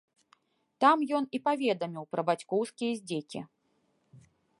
Там 0.85 0.97
ён 1.17 1.27
і 1.37 1.39
паведаміў 1.47 2.03
пра 2.13 2.21
бацькоўскія 2.29 2.91
здзекі. 3.01 3.39